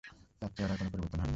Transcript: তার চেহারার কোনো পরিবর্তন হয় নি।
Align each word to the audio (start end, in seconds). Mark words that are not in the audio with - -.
তার 0.41 0.51
চেহারার 0.55 0.77
কোনো 0.77 0.89
পরিবর্তন 0.89 1.19
হয় 1.19 1.21
নি। 1.21 1.29